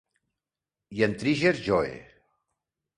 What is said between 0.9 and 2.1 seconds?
I en Trigger Joe!